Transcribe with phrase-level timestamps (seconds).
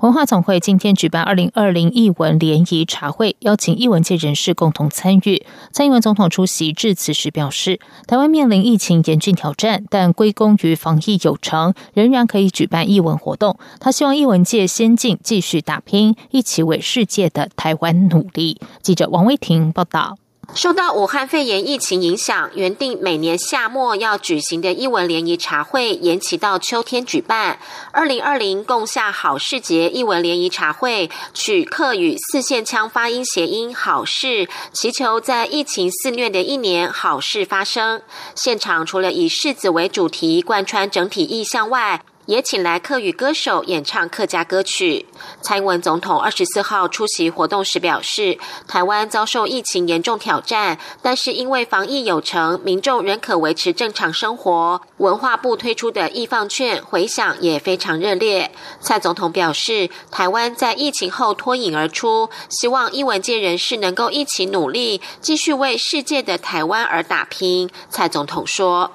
[0.00, 5.46] 文化总会今天举办二零二零艺文联谊茶会，邀请艺文界人士共同参与。
[5.72, 13.58] 蔡英文总统出席致辞时表示，台湾面临疫情严峻挑战，但归功于防疫有成，仍然可以举办艺文活动。
[13.80, 18.60] 他希望艺文界先进，继续打拼，一起为世界的台湾努力。
[18.82, 20.18] 记者王威婷报道。
[20.54, 27.58] 受到武汉肺炎疫情影响，原定每年夏末要举行的艺文联谊茶会延期到秋天举办。
[27.92, 38.02] 二零二零共下好事节艺文联谊茶会取客语四线腔发音谐音“好事”，祈求在疫情肆虐的一年好事发生。
[38.34, 45.06] 现场除了以柿子为主题贯穿整体意象外，也请来客语歌手演唱客家歌曲。
[45.42, 54.80] 蔡英文总统二十四号出席活动时表示，台湾遭受疫情严重挑战，但是因为防疫有成，民众仍可维持正常生活。
[54.98, 58.50] 文化部推出的易放券回响也非常热烈。
[58.80, 67.68] 蔡总统表示，台湾在疫情后脱颖而出，希望艺文界人士能够一起努力，继续为世界的台湾而打拼。
[67.90, 68.90] 蔡总统说。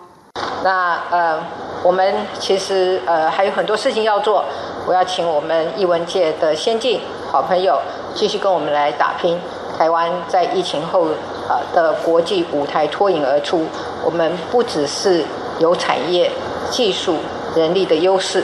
[0.64, 1.40] 那呃，
[1.84, 4.44] 我们其实呃还有很多事情要做。
[4.88, 7.00] 我要请我们艺文界的先进
[7.32, 7.80] 好朋友
[8.16, 9.40] 继续跟我们来打拼。
[9.78, 11.08] 台湾在疫情后
[11.48, 13.66] 呃的国际舞台脱颖而出，
[14.04, 15.24] 我们不只是
[15.60, 16.32] 有产业、
[16.72, 17.18] 技术、
[17.56, 18.44] 人力的优势，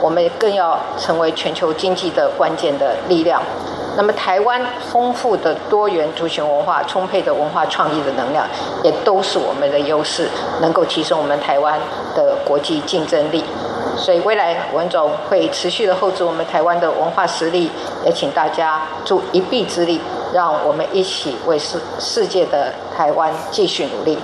[0.00, 3.42] 我们更要成为全球经济的关键的力量。
[3.96, 8.46] 那么，台湾丰富的多元族群文化、充沛的文化创意的能量，
[8.82, 10.28] 也都是我们的优势，
[10.60, 11.78] 能够提升我们台湾
[12.14, 13.44] 的国际竞争力。
[13.96, 17.70] 所以，未来文总会持续的厚植我们台湾的文化实力，
[18.04, 20.00] 也请大家助一臂之力，
[20.32, 24.18] 让我们一起为世世界的台湾继续努力。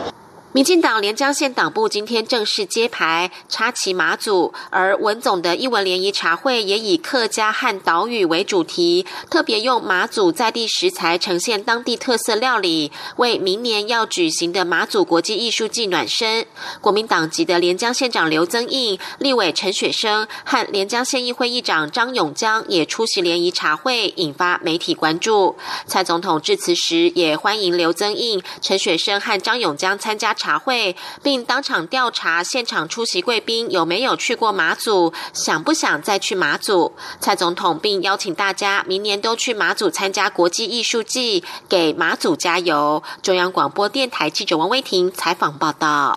[0.54, 16.46] 民进党连江县党部今天正式揭牌插旗马祖，而文总的艺文联谊茶会也以客家和岛屿为主题，特别用马祖在地食材呈现当地特色料理，为明年要举行的马祖国际艺术季暖身。
[16.80, 25.56] 国民党籍的连江县长刘增印、立委陈雪生和连江县议会议长张永江也出席联谊茶会，引发媒体关注。
[25.86, 30.34] 蔡总统致辞时也欢迎刘增印、陈雪生和张永江参加。
[30.38, 36.94] 茶会，并当场调查现场出席贵宾有没有去过马祖，想不想再去马祖。
[37.20, 43.02] 蔡总统并邀请大家明年都去马祖参加国际艺术季，给马祖加油。
[43.20, 46.16] 中央广播电台记者王威婷采访报道。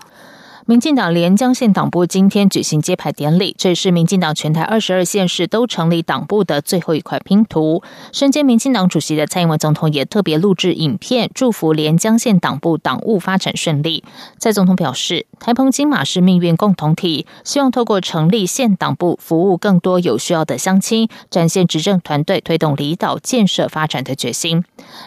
[0.68, 7.82] 民进党连江县党部今天举行揭牌典礼，这是民进党全台二十二县市都成立党部的最后一块拼图。
[8.12, 14.04] 身兼民进党主席的蔡英文总统也特别录制影片，祝福连江县党部党务发展顺利。
[14.38, 24.64] 蔡总统表示，台澎金马是命运共同体，希望透过成立县党部，服务更多有需要的乡亲，展现执政团队推动离岛建设发展的决心。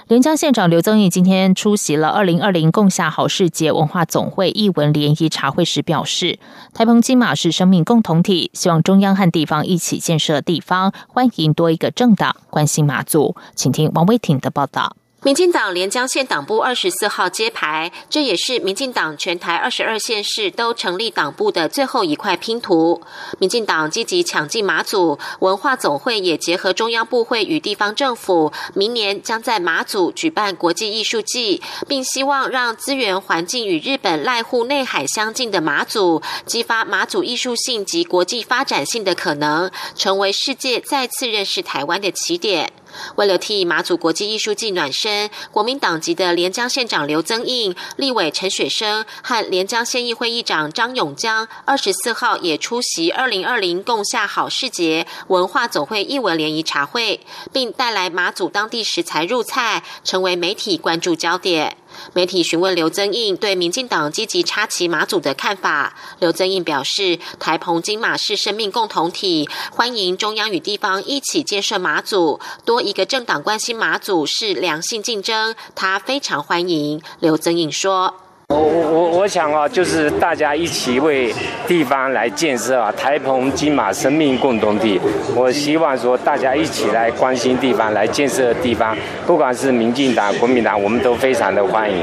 [0.09, 5.44] 连江县长刘增义今天出席了二零二零共下好事节文化总会艺文联谊场。
[5.44, 6.38] 茶会时表示，
[6.72, 13.37] 台澎金马是生命共同体，希望中央和地方一起建设地方，欢迎多一个政党关心马祖。
[13.55, 14.97] 请听王威婷的报道。
[15.25, 23.01] 民进党连江县党部二十四号揭牌，这也是民进党全台二十二县市都成立党部的最后一块拼图。
[23.39, 42.71] 民进党积极抢进马祖文化总会，也结合中央部会与地方政府，明年将在马祖举办国际艺术季，并希望让资源环境与日本濑户内海相近的马祖，激发马祖艺术性及国际发展性的可能，成为世界再次认识台湾的起点。
[43.16, 57.20] 为了替马祖国际艺术季暖身，国民党籍的连江县长刘增印、立委陈雪生和连江县议会议长张永江，二十四号也出席二零二零共下好事节文化总会艺文联谊茶会，
[57.52, 61.76] 并带来马祖当地食材入菜，成为媒体关注焦点。
[62.12, 77.03] 媒体询问刘增印对民进党积极插旗马祖的看法，刘增印表示，台澎金马是生命共同体，欢迎中央与地方一起建设马祖，多一个政党关心马祖是良性竞争，他非常欢迎。
[77.21, 78.24] 刘增印说。
[78.55, 81.35] 我我我我想啊，就是大家一起为
[81.67, 85.01] 地方来建设啊，台澎金马生命共同体。
[85.35, 88.97] 我希望说，大家一起来关心地方，来建设地方，
[89.27, 91.97] 不管是民进党、国民党，我们都非常的欢迎。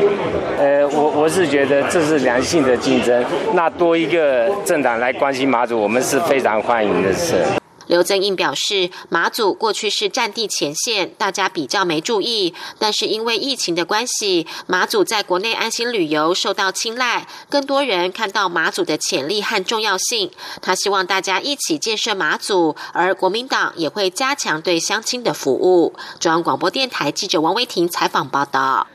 [0.60, 3.24] 呃，我我是觉得这是良性的竞争，
[3.54, 7.61] 那多一个政党来关心马祖，我们是非常欢迎的事。
[7.92, 20.32] 刘增印表示，马祖过去是战地前线，大家比较没注意，但是因为疫情的关系，马祖在国内安心旅游受到青睐，更多人看到马祖的潜力和重要性。
[20.62, 25.94] 他希望大家一起建设马祖，而国民党也会加强对乡亲的服务。
[26.18, 28.88] 中央广播电台记者王威婷采访报道。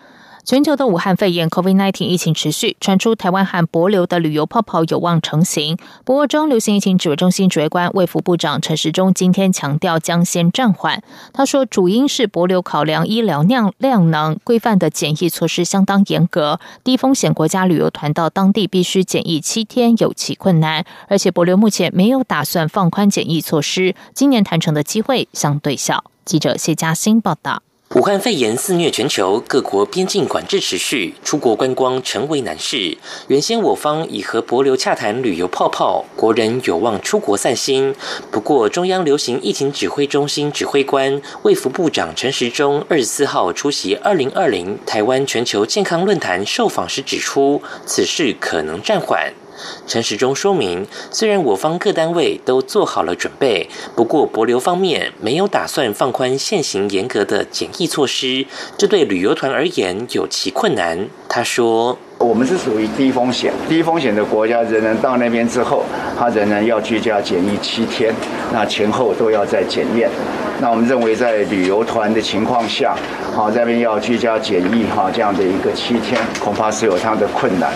[0.47, 5.77] 全球的武汉肺炎 （COVID-19） 疫情持续，传出台湾和博流的旅游泡泡有望成型。
[6.05, 11.03] 不过，中流行疫情指挥中心指挥官卫福部长陈时中今天强调，将先暂缓。
[11.33, 20.85] 他说，主因是博流考量医疗量量能规范的检疫措施相当严格，低风险国家旅游团到当地必须检疫七天，有其困难。
[21.09, 26.05] 而且，博流目前没有打算放宽检疫措施，今年谈成的机会相对小。
[26.25, 27.65] 记者谢嘉欣报道。
[27.97, 32.99] 武汉肺炎肆虐全球，各国边境管制持续，出国观光成为难事。
[33.29, 37.95] 原先我方已和博流洽谈旅游泡泡，国人有望出国散心。
[38.31, 49.33] 不过，中央流行疫情指挥中心指挥官、卫福部长陈时中二十四号出席二零二零台湾全球健康论坛受访时指出，此事可能暂缓。
[49.87, 61.09] 陈时中说明，虽然我方各单位都做好了准备，不过博流方面没有打算放宽现行严格的检疫措施，这对旅游团而言有其困难。
[61.29, 65.85] 他说：“我们是属于低风险，低风险的国家，人人到那边之后，
[66.19, 68.15] 他仍然要居家检疫七天，
[68.53, 70.09] 那前后都要再检验。
[70.61, 72.97] 那我们认为，在旅游团的情况下，
[73.35, 77.75] 好这边要居家检疫哈，这样的一个七天，恐怕是有它的困难。”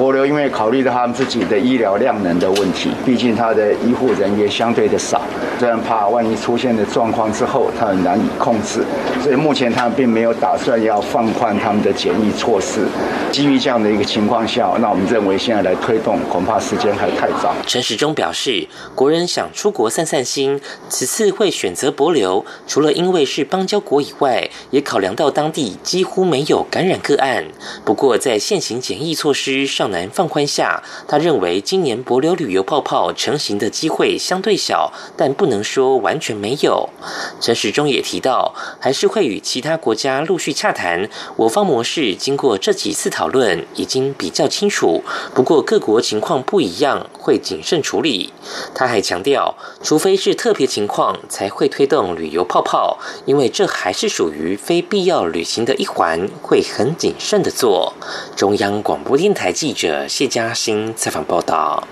[0.00, 5.20] 博流因为考虑到他们自己的医疗量能的问题，毕竟他的医护人员相对的少，
[5.58, 8.82] 这样怕万一出现的状况之后，他很难以控制，
[9.22, 12.86] 所以目前他们并没有打算要放宽他们的检疫措施。
[13.30, 17.54] 基于这样的一个情况下，那我们认为现在来推动，恐怕时间还太早。
[17.66, 20.58] 陈时中表示，国人想出国散散心，
[20.88, 27.44] 此次会选择博流，除了因为是邦交国以外，也考量到当地几乎没有感染个案。
[27.84, 36.88] 不过在现行检疫措施上，难放宽下，他认为今年博流旅游泡泡成型的机会相对小，但不能说完全没有。
[37.40, 41.08] 陈时中也提到，还是会与其他国家陆续洽谈。
[41.36, 45.02] 我方模式经过这几次讨论，已经比较清楚。
[45.34, 48.32] 不过各国情况不一样，会谨慎处理。
[48.74, 57.92] 他还强调，除非是特别情况，才会推动旅游泡泡，因为这还是属于非必要旅行的一环，会很谨慎的做。
[58.36, 59.90] 中央广播电台记者。
[59.90, 61.82] 者谢嘉欣采访报道。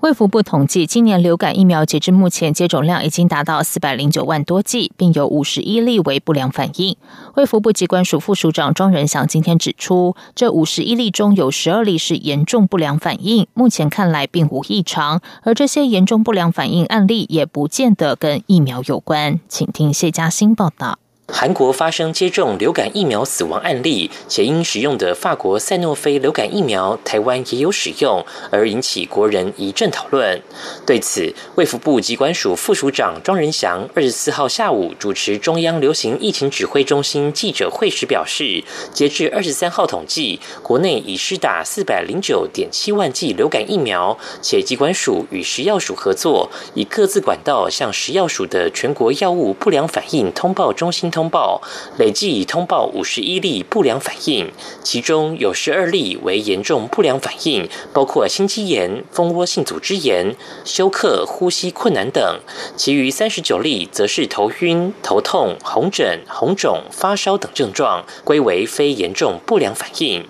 [0.00, 6.96] 卫福部统计，今年流感疫苗截至目前接种量已经达到四百零九万多剂，并有五十一例为不良反应。
[7.36, 19.40] 卫福部机关署副署长庄仁祥今天指出，这五十一例中有十二例是严重不良反应，目前看来并无异常，而这些严重不良反应案例也不见得跟疫苗有关。
[19.48, 20.98] 请听谢嘉欣报道。
[21.34, 30.40] 韩国发生接种流感疫苗死亡案例，且因使用的法国赛诺菲流感疫苗，台湾也有使用，而引起国人一阵讨论。
[30.86, 38.62] 对此，卫福部机关署副署长庄仁祥二十四号下午主持中央流行疫情指挥中心记者会时表示，
[38.92, 51.21] 截至二十三号统计，国内已施打四百零九点七万剂流感疫苗，且机关署与食药署合作，以各自管道向食药署的全国药物不良反应通报中心通。
[51.22, 51.62] 通报
[51.98, 54.50] 累计已通报五十一例不良反应，
[54.82, 62.40] 其中有十二例为严重不良反应，包括心肌炎、蜂窝性组织炎、休克、呼吸困难等；
[62.76, 70.26] 其余三十九例则是头晕、头痛、红疹、红肿、发烧等症状，归为非严重不良反应。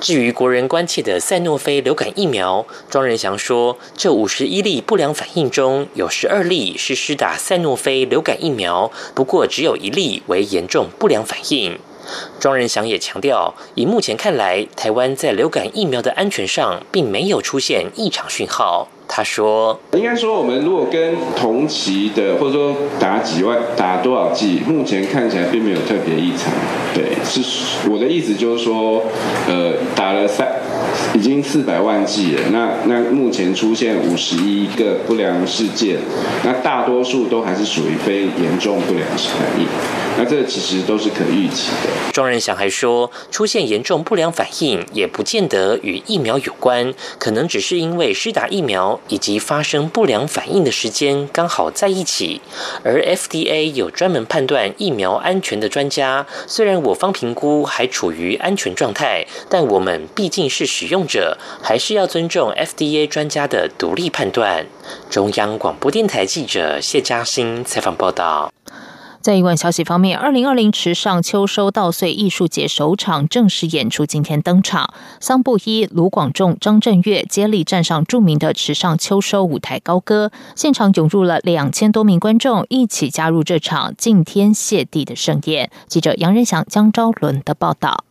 [0.00, 11.78] 至于国人关切的赛诺菲流感疫苗，庄仁祥说，这五十一例不良反应中有十二例是施打赛诺菲流感疫苗，不过只有一例为严重不良反应。
[12.38, 18.88] 庄仁祥也强调，以目前看来，台湾在流感疫苗的安全上并没有出现异常讯号。
[19.06, 26.52] 他说：“应该说，我们如果跟同期的，或者说打几万、打多少剂，目前看起来并没有特别异常。
[26.94, 29.02] 对，是我的意思就是说，
[29.48, 30.48] 呃，打了三
[31.14, 32.42] 已经四百万剂了。
[32.50, 35.98] 那那目前出现五十一个不良事件，
[36.44, 39.66] 那大多数都还是属于非严重不良反应。
[40.16, 41.90] 那这其实都是可预期的。
[42.12, 52.40] 庄仁祥还说，出现严重不良反应也不见得与疫苗有关，可能只是因为施打疫苗以及发生不良反应的时间刚好在一起。
[52.84, 64.66] 而 FDA 有专门判断疫苗安全的专家，虽然我方评估还处于安全状态，但我们毕竟是使用者，还是要尊重 FDA 专家的独立判断。
[65.08, 68.52] 中央广播电台记者谢嘉欣采访报道。
[69.20, 85.70] 在一万消息方面，二零二零池上秋收稻穗艺术节首场正式演出今天登场，桑布依、卢广仲、张震岳接力站上著名的池上秋收舞台高歌，现场涌入了两千多名观众，一起加入这场敬天谢地的盛宴。
[85.86, 88.04] 记者杨仁祥、江昭伦的报道。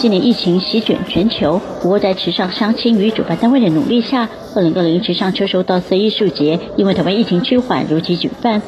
[0.00, 8.62] 今年疫情席卷全球，不过在池上乡亲与主办单位的努力下，二零二零池上秋收稻穗艺术节因为台湾疫情趋缓，如期举办。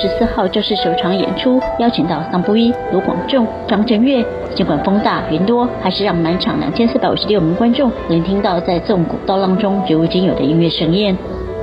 [0.00, 4.24] 十四号正式首场演出，邀请到桑布伊、卢广仲、张震岳。
[4.54, 11.14] 尽管风大云多，还是让满场两千四百五十六名观众能听到在纵谷刀浪中绝无仅有的音乐盛宴。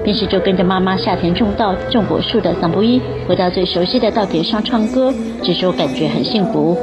[0.04, 6.78] 平时就跟着妈妈下田种稻、种果树的桑布伊，回到最熟悉的稻田上唱歌，这时候感觉很幸福。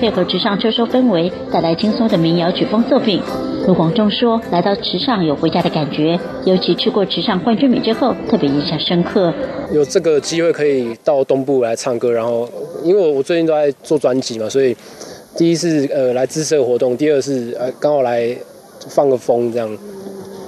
[0.00, 3.20] 配合池上秋收氛围，带来轻松的民谣曲风作品。
[3.66, 9.30] 卢广仲说：“来到池上有回家的感觉，尤其去过池上冠军米之后，特别印象深刻。
[9.70, 12.48] 有这个机会可以到东部来唱歌，然后
[12.82, 14.74] 因为我最近都在做专辑嘛，所以
[15.36, 18.34] 第一次呃来支持活动，第二是呃刚好来
[18.88, 19.68] 放个风，这样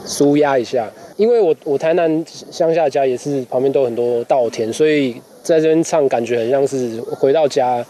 [0.06, 0.88] 舒压一下。
[1.18, 7.84] 因为我我台南乡下家也是旁边都有很多稻田，所以在这边唱感觉很像是回到家。”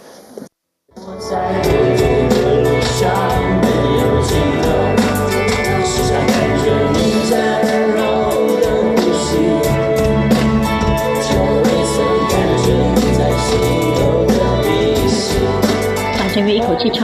[1.32, 3.51] 在追逐的路上。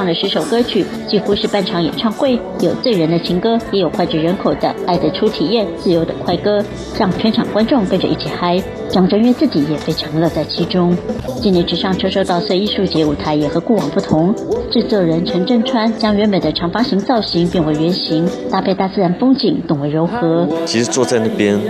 [0.09, 2.41] 了十首歌曲，几乎是半场演唱会。
[2.61, 6.65] 有醉人的情歌，也有脍炙人口的爱的初体验、自由的快歌，
[6.99, 8.61] 让全场观众跟着一起嗨。
[8.89, 10.97] 张震岳自己也非常乐在其中。
[11.43, 14.35] 今年直上车收稻穗艺术节舞台也和过往不同，
[14.71, 20.49] 制作人陈振川将原本的长方形造型变为圆形，搭配大自然风景，更为柔和。
[20.65, 21.61] 其实坐在那边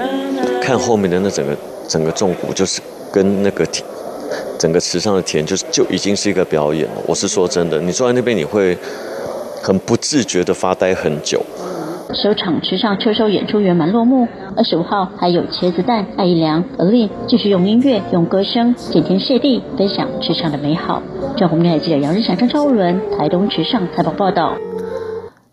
[0.62, 1.56] 看后面的那整个
[1.88, 2.80] 整个重谷，就是
[3.12, 3.66] 跟那个。
[4.58, 7.02] 整个池上的田就是就已经是一个表演了。
[7.06, 8.76] 我是说真的，你坐在那边你会
[9.62, 11.40] 很不自觉的发呆很久。
[12.14, 21.02] 首场池上秋收演出圆满落幕，二十五号还有茄子蛋、艾一良、而立继续用音乐、用歌声敬天谢地，分享池上的美好。
[21.36, 24.54] 中国台记者杨日祥、张超伦台东池上采访报道。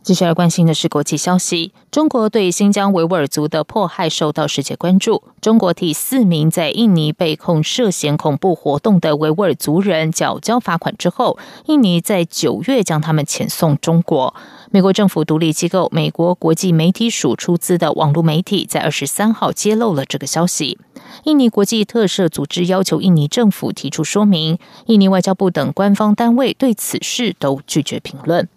[0.06, 1.74] 接下来关心的是国际消息。
[1.90, 5.24] 中国对新疆维吾尔族的迫害受到世界关注。
[5.42, 14.36] 中国替四名在印尼被控涉嫌恐怖活动的维吾尔族人缴交罚款之后，印尼在九月将他们遣送中国。
[14.70, 20.78] 美国政府独立机构美国国际媒体署出资的网络媒体在二十三号揭露了这个消息。
[21.24, 28.48] 印尼国际特赦组织要求印尼政府提出说明，印尼外交部等官方单位对此事都拒绝评论。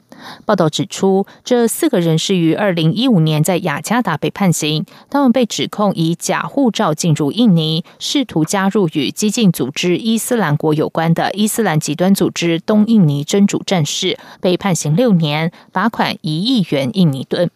[0.45, 4.85] 报道指出，这四个人是于二零一五年在雅加达被判刑。
[5.11, 17.51] 他们被指控以假护照进入印尼，试图加入与激进组织伊斯兰国有关的伊斯兰极端组织东印尼真主战士，被判刑六年，罚款一亿元印尼盾。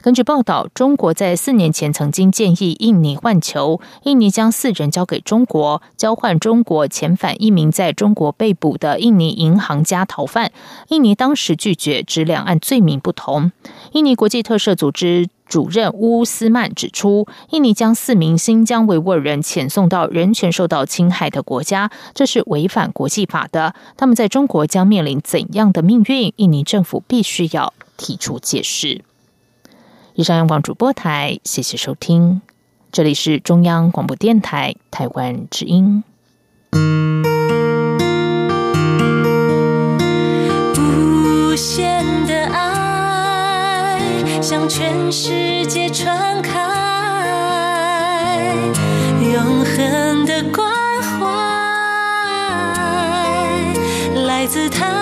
[0.00, 10.52] 根据报道，中国在四年前曾经建议印尼换球，印尼将四人交给中国，交换中国遣返一名在中国被捕的印尼银行家逃犯。
[10.88, 13.50] 印尼当时拒绝，指两岸罪名不同。
[13.92, 23.74] 印尼国际特赦组织主任乌斯曼指出，印尼将四名新疆维吾尔人遣送到人权受到侵害的国家，这是违反国际法的。
[23.96, 26.32] 他们在中国将面临怎样的命运？
[26.36, 29.02] 印尼政府必须要提出解释。
[30.14, 32.42] 以上央广主播台，谢谢收听。
[32.90, 36.04] 这里是中央广播电台台湾之音。
[40.76, 43.98] 无限的爱
[44.42, 46.60] 向全世界传开，
[49.32, 50.70] 永恒的关
[51.02, 51.26] 怀
[54.26, 55.01] 来自他。